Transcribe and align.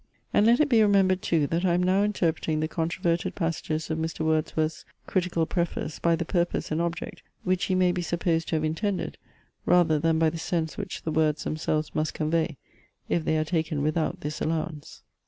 And 0.33 0.47
let 0.47 0.59
it 0.59 0.67
be 0.67 0.81
remembered 0.81 1.21
too, 1.21 1.45
that 1.45 1.63
I 1.63 1.75
am 1.75 1.83
now 1.83 2.01
interpreting 2.01 2.59
the 2.59 2.67
controverted 2.67 3.35
passages 3.35 3.91
of 3.91 3.99
Mr. 3.99 4.21
Wordsworth's 4.25 4.83
critical 5.05 5.45
preface 5.45 5.99
by 5.99 6.15
the 6.15 6.25
purpose 6.25 6.71
and 6.71 6.81
object, 6.81 7.21
which 7.43 7.65
he 7.65 7.75
may 7.75 7.91
be 7.91 8.01
supposed 8.01 8.47
to 8.47 8.55
have 8.55 8.63
intended, 8.63 9.19
rather 9.63 9.99
than 9.99 10.17
by 10.17 10.31
the 10.31 10.39
sense 10.39 10.75
which 10.75 11.03
the 11.03 11.11
words 11.11 11.43
themselves 11.43 11.93
must 11.93 12.15
convey, 12.15 12.57
if 13.09 13.23
they 13.23 13.37
are 13.37 13.45
taken 13.45 13.83
without 13.83 14.21
this 14.21 14.41
allowance. 14.41 15.03